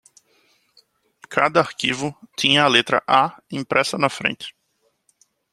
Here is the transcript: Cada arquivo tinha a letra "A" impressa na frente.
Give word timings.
Cada 1.29 1.59
arquivo 1.59 2.11
tinha 2.35 2.63
a 2.63 2.67
letra 2.67 3.03
"A" 3.07 3.39
impressa 3.51 3.99
na 3.99 4.09
frente. 4.09 4.55